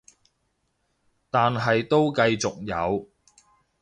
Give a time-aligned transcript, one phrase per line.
[1.29, 3.07] 但係都繼續有